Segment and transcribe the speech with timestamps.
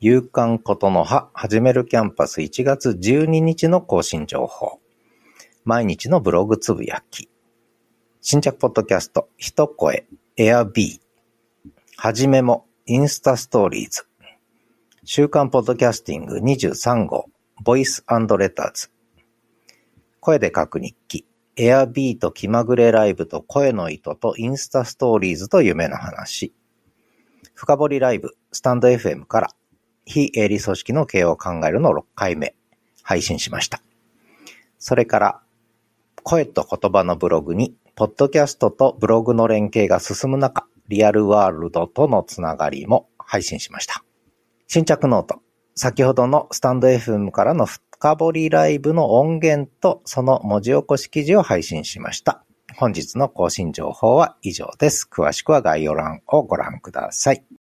[0.00, 4.78] 夕刊ことのは、はじめるキャンパス1月12日の更新情報。
[5.64, 7.28] 毎日のブログつぶやき。
[8.20, 10.06] 新着ポッドキャスト、一声、
[10.36, 11.70] エアビー。
[11.96, 14.06] はじめも、インスタストーリーズ。
[15.02, 17.24] 週刊ポッドキャスティング23号、
[17.64, 18.04] ボイス
[18.38, 18.92] レターズ。
[20.20, 21.26] 声で書く日記。
[21.56, 26.54] エアビート気まぐれライブと声の糸とインスタストーリーズと夢の話。
[27.54, 29.50] 深掘りライブ、スタンド FM から
[30.08, 32.54] 非営利組織の経営を考えるの6回目
[33.02, 33.82] 配信しました。
[34.78, 35.40] それから
[36.22, 44.04] 声と言葉のブログに、ポッドキャストとブログの連携が進む中、リアルワールドとのつながりも配信しました。
[44.66, 45.40] 新着ノート。
[45.74, 52.44] 先ほどのスタンド FM からの深掘りライブの音源とその文字起こし記事を配信しました。
[52.76, 55.08] 本日の更新情報は以上です。
[55.10, 57.44] 詳しくは概要欄をご覧ください。